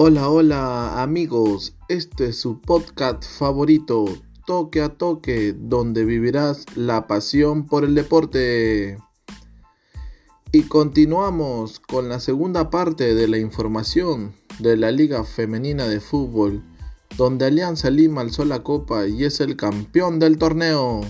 [0.00, 4.06] Hola, hola amigos, este es su podcast favorito,
[4.48, 8.96] Toque a Toque, donde vivirás la pasión por el deporte.
[10.52, 16.64] Y continuamos con la segunda parte de la información de la Liga Femenina de Fútbol,
[17.18, 21.02] donde Alianza Lima alzó la copa y es el campeón del torneo.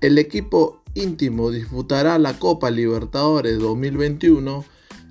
[0.00, 4.64] El equipo íntimo disputará la Copa Libertadores 2021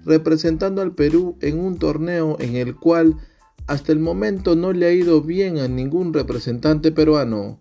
[0.05, 3.17] representando al Perú en un torneo en el cual
[3.67, 7.59] hasta el momento no le ha ido bien a ningún representante peruano.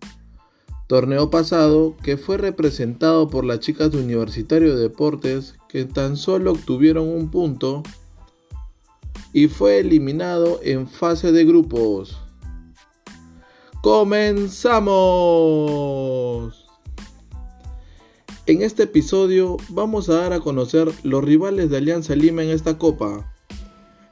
[0.87, 6.51] Torneo pasado que fue representado por las chicas de Universitario de Deportes que tan solo
[6.51, 7.83] obtuvieron un punto
[9.31, 12.19] y fue eliminado en fase de grupos.
[13.81, 14.83] ¡Comenzamos!
[18.45, 22.77] En este episodio vamos a dar a conocer los rivales de Alianza Lima en esta
[22.77, 23.32] copa.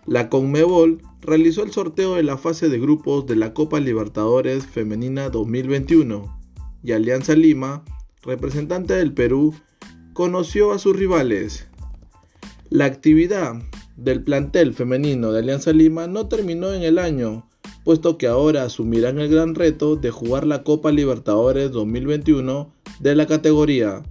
[0.06, 5.30] La Conmebol realizó el sorteo de la fase de grupos de la Copa Libertadores Femenina
[5.30, 6.40] 2021
[6.84, 7.84] y Alianza Lima,
[8.24, 9.54] representante del Perú,
[10.14, 11.68] conoció a sus rivales.
[12.70, 13.62] La actividad
[13.98, 17.48] del plantel femenino de Alianza Lima no terminó en el año,
[17.84, 23.28] puesto que ahora asumirán el gran reto de jugar la Copa Libertadores 2021 de la
[23.28, 24.04] categoría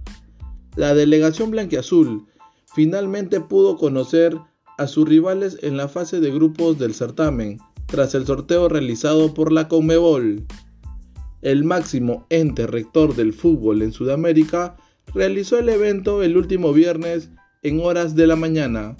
[0.75, 2.27] la delegación blanquiazul
[2.73, 4.37] finalmente pudo conocer
[4.81, 9.51] a sus rivales en la fase de grupos del certamen, tras el sorteo realizado por
[9.51, 10.43] la Conmebol.
[11.43, 14.75] El máximo ente rector del fútbol en Sudamérica
[15.13, 17.29] realizó el evento el último viernes
[17.61, 18.97] en horas de la mañana.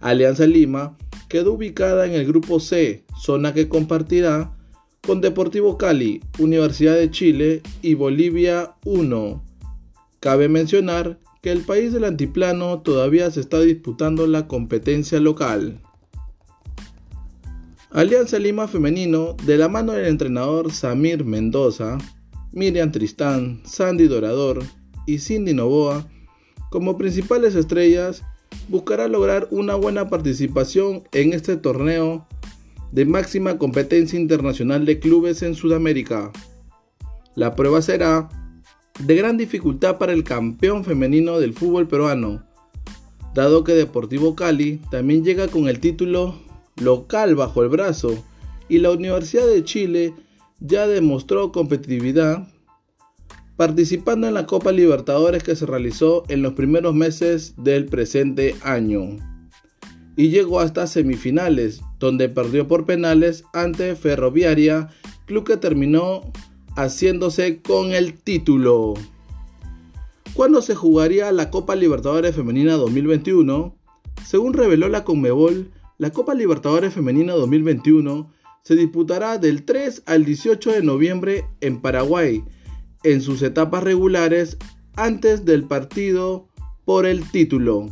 [0.00, 0.98] Alianza Lima
[1.30, 4.54] quedó ubicada en el grupo C, zona que compartirá
[5.06, 9.42] con Deportivo Cali, Universidad de Chile y Bolivia 1.
[10.20, 15.80] Cabe mencionar que el país del antiplano todavía se está disputando la competencia local.
[17.90, 21.98] Alianza Lima Femenino, de la mano del entrenador Samir Mendoza,
[22.52, 24.62] Miriam Tristán, Sandy Dorador
[25.06, 26.06] y Cindy Novoa,
[26.70, 28.22] como principales estrellas,
[28.68, 32.26] buscará lograr una buena participación en este torneo
[32.92, 36.30] de máxima competencia internacional de clubes en Sudamérica.
[37.34, 38.28] La prueba será
[39.04, 42.44] de gran dificultad para el campeón femenino del fútbol peruano,
[43.34, 46.38] dado que Deportivo Cali también llega con el título
[46.76, 48.22] local bajo el brazo
[48.68, 50.14] y la Universidad de Chile
[50.60, 52.46] ya demostró competitividad
[53.56, 59.16] participando en la Copa Libertadores que se realizó en los primeros meses del presente año.
[60.16, 64.88] Y llegó hasta semifinales donde perdió por penales ante Ferroviaria,
[65.26, 66.32] club que terminó
[66.76, 68.94] haciéndose con el título.
[70.34, 73.76] ¿Cuándo se jugaría la Copa Libertadores Femenina 2021?
[74.24, 78.30] Según reveló la Conmebol, la Copa Libertadores Femenina 2021
[78.62, 82.44] se disputará del 3 al 18 de noviembre en Paraguay,
[83.02, 84.56] en sus etapas regulares
[84.96, 86.48] antes del partido
[86.84, 87.86] por el título.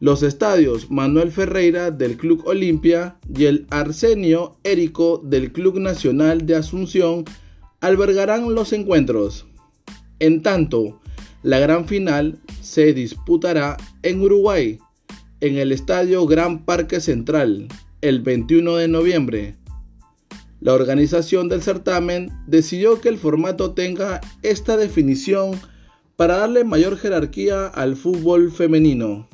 [0.00, 6.56] Los estadios Manuel Ferreira del Club Olimpia y el Arsenio Érico del Club Nacional de
[6.56, 7.24] Asunción
[7.82, 9.46] albergarán los encuentros.
[10.20, 11.00] En tanto,
[11.42, 14.78] la gran final se disputará en Uruguay,
[15.40, 17.66] en el Estadio Gran Parque Central,
[18.00, 19.56] el 21 de noviembre.
[20.60, 25.60] La organización del certamen decidió que el formato tenga esta definición
[26.14, 29.28] para darle mayor jerarquía al fútbol femenino.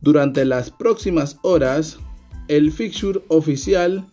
[0.00, 1.98] Durante las próximas horas,
[2.46, 4.06] el fixture oficial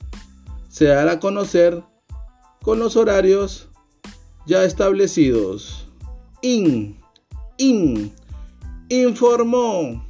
[0.67, 1.83] se dará a conocer
[2.69, 3.67] con los horarios
[4.45, 5.87] ya establecidos.
[6.43, 7.01] IN,
[7.57, 8.13] IN,
[8.89, 10.05] informó,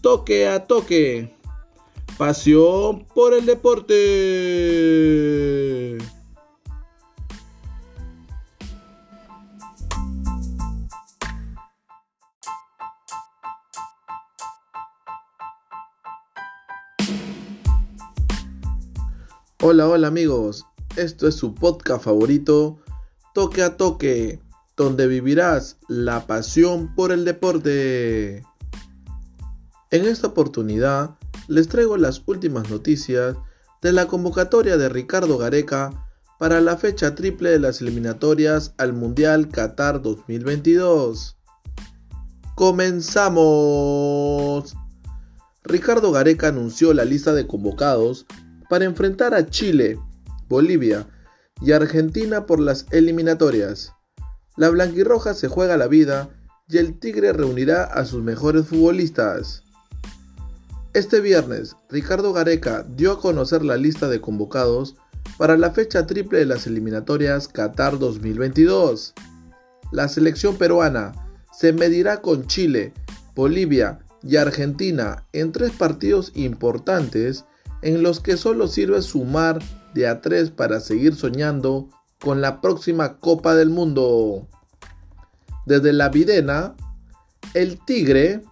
[0.00, 1.36] toque a toque,
[2.16, 3.98] pasión por el deporte.
[19.62, 20.64] Hola, hola amigos,
[21.00, 22.78] esto es su podcast favorito,
[23.32, 24.40] Toque a Toque,
[24.76, 28.44] donde vivirás la pasión por el deporte.
[29.90, 31.16] En esta oportunidad
[31.48, 33.34] les traigo las últimas noticias
[33.80, 36.06] de la convocatoria de Ricardo Gareca
[36.38, 41.38] para la fecha triple de las eliminatorias al Mundial Qatar 2022.
[42.54, 43.46] Comenzamos.
[45.64, 48.26] Ricardo Gareca anunció la lista de convocados
[48.68, 49.98] para enfrentar a Chile,
[50.50, 51.06] Bolivia
[51.62, 53.94] y Argentina por las eliminatorias.
[54.56, 56.28] La blanquirroja se juega la vida
[56.68, 59.62] y el Tigre reunirá a sus mejores futbolistas.
[60.92, 64.96] Este viernes, Ricardo Gareca dio a conocer la lista de convocados
[65.38, 69.14] para la fecha triple de las eliminatorias Qatar 2022.
[69.92, 71.12] La selección peruana
[71.56, 72.92] se medirá con Chile,
[73.36, 77.44] Bolivia y Argentina en tres partidos importantes
[77.82, 79.60] en los que solo sirve sumar
[79.94, 81.88] de a tres para seguir soñando
[82.20, 84.46] con la próxima Copa del Mundo.
[85.66, 86.74] Desde la Videna,
[87.54, 88.42] el Tigre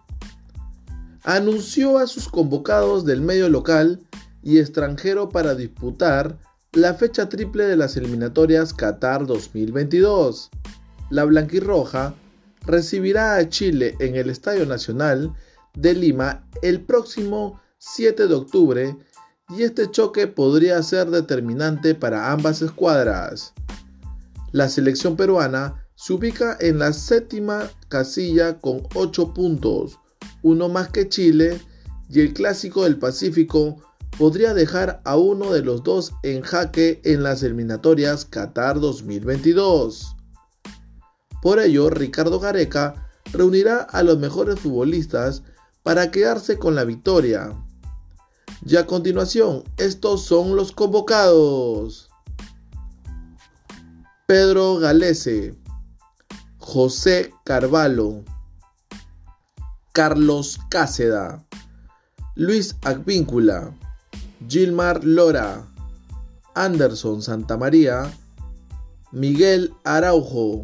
[1.24, 4.00] anunció a sus convocados del medio local
[4.42, 6.38] y extranjero para disputar
[6.72, 10.50] la fecha triple de las eliminatorias Qatar 2022.
[11.10, 12.14] La blanquirroja
[12.66, 15.34] recibirá a Chile en el Estadio Nacional
[15.74, 18.96] de Lima el próximo 7 de octubre
[19.50, 23.54] y este choque podría ser determinante para ambas escuadras.
[24.52, 29.98] La selección peruana se ubica en la séptima casilla con 8 puntos,
[30.42, 31.60] uno más que Chile,
[32.10, 33.76] y el clásico del Pacífico
[34.18, 40.16] podría dejar a uno de los dos en jaque en las eliminatorias Qatar 2022.
[41.42, 45.42] Por ello, Ricardo Gareca reunirá a los mejores futbolistas
[45.82, 47.52] para quedarse con la victoria.
[48.66, 52.10] Y a continuación, estos son los convocados.
[54.26, 55.54] Pedro Galese,
[56.58, 58.24] José Carvalho,
[59.92, 61.46] Carlos Cáceda,
[62.34, 63.74] Luis Advíncula,
[64.48, 65.66] Gilmar Lora,
[66.54, 68.12] Anderson Santamaría,
[69.12, 70.62] Miguel Araujo,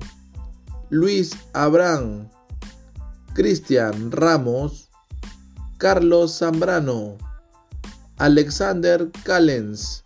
[0.90, 2.30] Luis Abrán,
[3.32, 4.90] Cristian Ramos,
[5.78, 7.16] Carlos Zambrano,
[8.18, 10.04] Alexander Callens,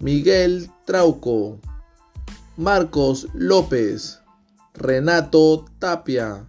[0.00, 1.60] Miguel Trauco,
[2.56, 4.20] Marcos López,
[4.72, 6.48] Renato Tapia,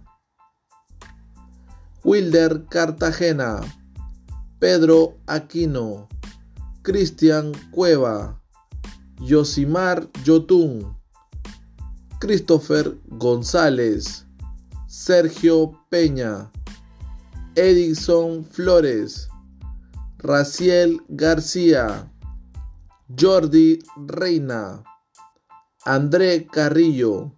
[2.04, 3.60] Wilder Cartagena,
[4.58, 6.08] Pedro Aquino,
[6.80, 8.40] Cristian Cueva,
[9.20, 10.96] Yosimar Yotun,
[12.18, 14.24] Christopher González,
[14.86, 16.50] Sergio Peña,
[17.54, 19.28] Edison Flores,
[20.20, 22.12] Raciel García,
[23.16, 24.82] Jordi Reina,
[25.84, 27.36] André Carrillo,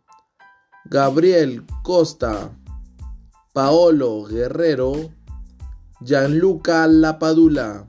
[0.87, 2.59] Gabriel Costa,
[3.53, 5.12] Paolo Guerrero,
[6.00, 7.87] Gianluca Lapadula,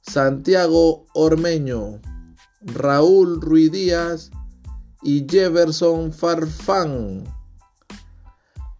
[0.00, 2.00] Santiago Ormeño,
[2.60, 4.32] Raúl Ruidías
[5.04, 7.22] y Jefferson Farfán.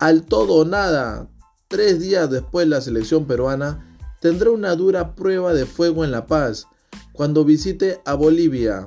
[0.01, 1.29] Al todo o nada,
[1.69, 3.89] tres días después la selección peruana
[4.23, 6.69] tendrá una dura prueba de fuego en La Paz
[7.13, 8.87] cuando visite a Bolivia.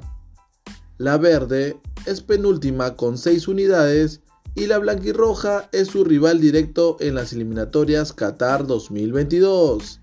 [0.97, 4.21] La verde es penúltima con seis unidades
[4.55, 9.99] y la blanquirroja es su rival directo en las eliminatorias Qatar 2022,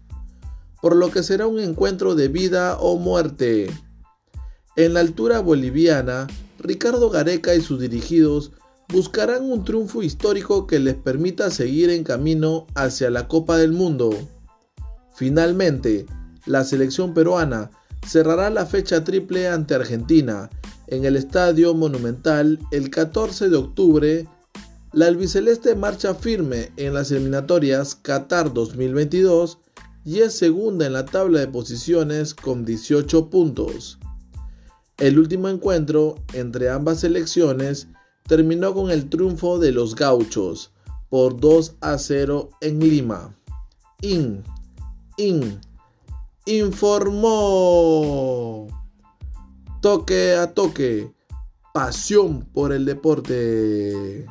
[0.82, 3.70] por lo que será un encuentro de vida o muerte.
[4.76, 6.26] En la altura boliviana,
[6.58, 8.52] Ricardo Gareca y sus dirigidos
[8.90, 14.10] buscarán un triunfo histórico que les permita seguir en camino hacia la Copa del Mundo.
[15.22, 16.04] Finalmente,
[16.46, 17.70] la selección peruana
[18.04, 20.50] cerrará la fecha triple ante Argentina
[20.88, 24.28] en el Estadio Monumental el 14 de octubre.
[24.92, 29.60] La albiceleste marcha firme en las eliminatorias Qatar 2022
[30.04, 34.00] y es segunda en la tabla de posiciones con 18 puntos.
[34.98, 37.86] El último encuentro entre ambas selecciones
[38.26, 40.72] terminó con el triunfo de los gauchos
[41.10, 43.36] por 2 a 0 en Lima.
[44.00, 44.42] IN,
[45.16, 45.60] IN,
[46.46, 47.06] informó.
[49.80, 51.12] Toque a toque,
[51.74, 54.26] pasión por el deporte.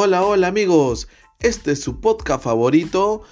[0.00, 1.08] Hola, hola amigos,
[1.40, 3.22] este es su podcast favorito,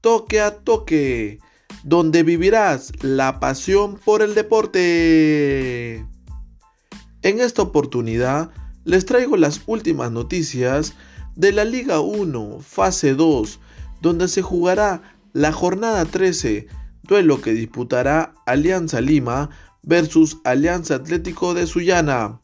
[0.00, 1.38] Toque a Toque,
[1.84, 6.04] donde vivirás la pasión por el deporte.
[7.22, 8.50] En esta oportunidad
[8.84, 10.94] les traigo las últimas noticias
[11.36, 13.60] de la Liga 1, fase 2,
[14.00, 16.66] donde se jugará la jornada 13,
[17.02, 19.50] duelo que disputará Alianza Lima
[19.82, 22.40] versus Alianza Atlético de Sullana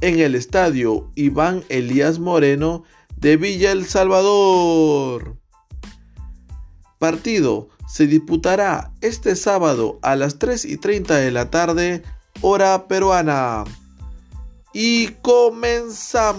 [0.00, 2.84] en el estadio Iván Elías Moreno
[3.16, 5.36] de Villa El Salvador.
[6.98, 12.02] Partido se disputará este sábado a las 3 y 30 de la tarde,
[12.42, 13.64] hora peruana.
[14.74, 16.38] Y comenzamos.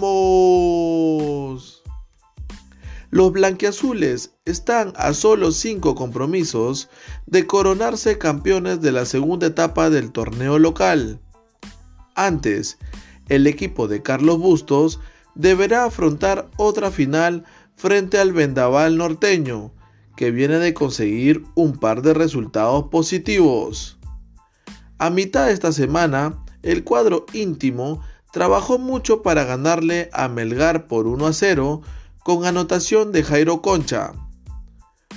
[3.10, 6.88] Los blanquiazules están a solo 5 compromisos
[7.26, 11.20] de coronarse campeones de la segunda etapa del torneo local.
[12.14, 12.78] Antes,
[13.28, 15.00] el equipo de Carlos Bustos
[15.34, 19.72] deberá afrontar otra final frente al Vendaval norteño,
[20.20, 23.98] que viene de conseguir un par de resultados positivos.
[24.98, 31.06] A mitad de esta semana, el cuadro íntimo trabajó mucho para ganarle a Melgar por
[31.06, 31.80] 1 a 0
[32.22, 34.12] con anotación de Jairo Concha.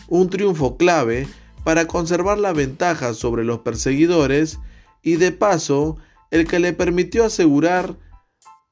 [0.08, 1.28] Un triunfo clave
[1.66, 4.58] para conservar la ventaja sobre los perseguidores
[5.02, 5.98] y de paso
[6.32, 7.98] el que le permitió asegurar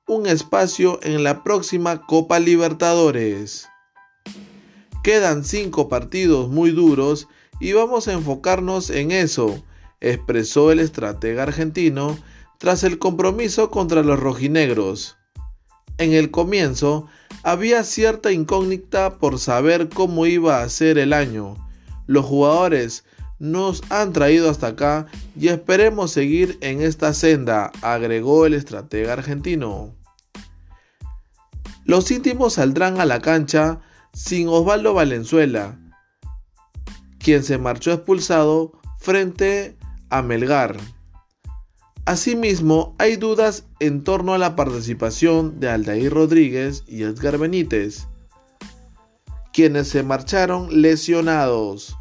[0.08, 3.68] un espacio en la próxima Copa Libertadores.
[5.04, 7.28] Quedan cinco partidos muy duros
[7.60, 9.64] y vamos a enfocarnos en eso,
[10.00, 12.18] expresó el estratega argentino
[12.60, 15.18] tras el compromiso contra los rojinegros.
[15.98, 17.08] En el comienzo
[17.44, 21.56] había cierta incógnita por saber cómo iba a ser el año.
[22.06, 23.04] Los jugadores
[23.40, 29.96] nos han traído hasta acá y esperemos seguir en esta senda, agregó el estratega argentino.
[31.86, 33.82] Los íntimos saldrán a la cancha
[34.14, 35.80] sin Osvaldo Valenzuela,
[37.20, 39.78] quien se marchó expulsado frente
[40.10, 40.78] a Melgar.
[42.06, 48.08] Asimismo, hay dudas en torno a la participación de Aldair Rodríguez y Edgar Benítez,
[49.54, 51.96] quienes se marcharon lesionados.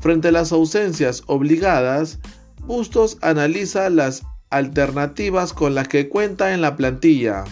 [0.00, 2.18] Frente a las ausencias obligadas,
[2.66, 7.44] Bustos analiza las alternativas con las que cuenta en la plantilla.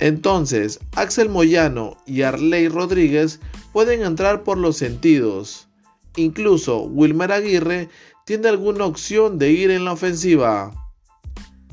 [0.00, 3.40] Entonces, Axel Moyano y Arley Rodríguez
[3.72, 5.68] pueden entrar por los sentidos.
[6.16, 7.88] Incluso Wilmer Aguirre
[8.24, 10.72] tiene alguna opción de ir en la ofensiva.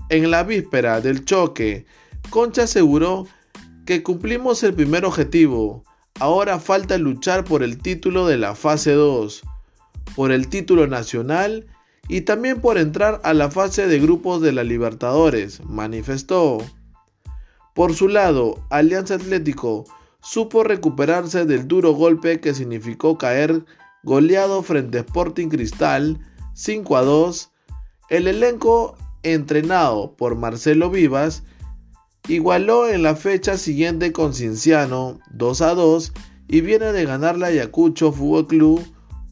[0.10, 1.86] En la víspera del choque,
[2.30, 3.28] Concha aseguró
[3.86, 5.84] que cumplimos el primer objetivo.
[6.20, 9.44] Ahora falta luchar por el título de la fase 2,
[10.16, 11.68] por el título nacional
[12.08, 16.60] y también por entrar a la fase de grupos de la Libertadores, manifestó.
[17.76, 19.84] Por su lado, Alianza Atlético
[20.22, 23.66] supo recuperarse del duro golpe que significó caer
[24.04, 26.18] goleado frente a Sporting Cristal
[26.54, 27.52] 5 a 2.
[28.10, 31.44] El elenco entrenado por Marcelo Vivas
[32.30, 36.14] igualó en la fecha siguiente con Cinciano 2 a 2
[36.48, 38.88] y viene de ganar la Ayacucho Fútbol Club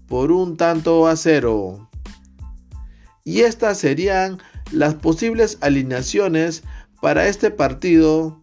[0.06, 1.90] por un tanto a cero.
[3.24, 4.40] Y estas serían
[4.74, 6.64] las posibles alineaciones
[7.04, 8.42] para este partido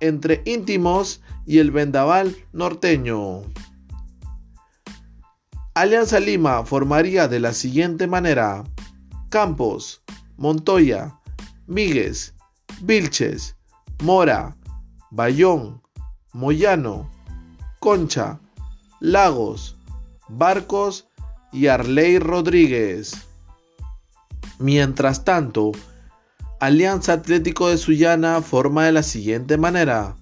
[0.00, 3.42] entre íntimos y el vendaval norteño.
[5.74, 8.64] Alianza Lima formaría de la siguiente manera:
[9.28, 10.02] Campos,
[10.36, 11.20] Montoya,
[11.68, 12.34] Míguez,
[12.80, 13.54] Vilches,
[14.02, 14.56] Mora,
[15.12, 15.80] Bayón,
[16.32, 17.08] Moyano,
[17.78, 18.40] Concha,
[18.98, 19.76] Lagos,
[20.28, 21.06] Barcos
[21.52, 23.12] y Arley Rodríguez.
[24.58, 25.70] Mientras tanto,
[26.60, 30.14] Alianza Atlético de Sullana forma de la siguiente manera.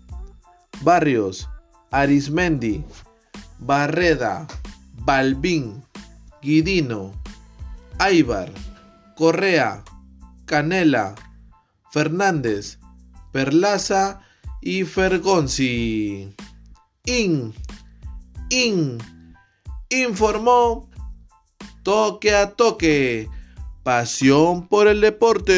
[0.83, 1.49] Barrios,
[1.91, 2.85] Arismendi,
[3.59, 4.47] Barreda,
[5.05, 5.83] Balbín,
[6.41, 7.13] Guidino,
[7.99, 8.53] Aibar,
[9.17, 9.83] Correa,
[10.45, 11.17] Canela,
[11.91, 12.79] Fernández,
[13.33, 14.21] Perlaza
[14.61, 16.37] y Fergonzi.
[17.05, 17.53] In,
[18.51, 18.99] in,
[19.89, 20.89] informó
[21.83, 23.29] toque a toque
[23.83, 25.55] Pasión por el deporte.